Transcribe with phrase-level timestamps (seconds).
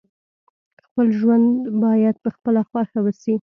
[0.85, 1.47] خپل ژوند
[1.83, 3.35] باید په خپله خوښه وسي.